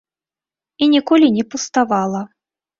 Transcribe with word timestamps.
І 0.85 0.87
ніколі 0.95 1.31
не 1.37 1.45
пуставала. 1.53 2.27